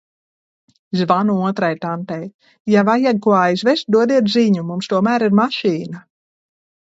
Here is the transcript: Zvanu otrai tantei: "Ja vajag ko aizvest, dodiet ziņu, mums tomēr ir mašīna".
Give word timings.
Zvanu 1.01 1.35
otrai 1.49 1.69
tantei: 1.83 2.25
"Ja 2.75 2.85
vajag 2.87 3.19
ko 3.27 3.35
aizvest, 3.41 3.89
dodiet 3.97 4.33
ziņu, 4.37 4.65
mums 4.71 4.91
tomēr 4.95 5.27
ir 5.29 5.37
mašīna". 5.43 6.03